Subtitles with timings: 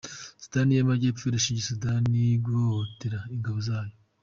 [0.43, 3.95] Sudani y’Amajyepfo irashinja Sudani gushotora ingabo zayo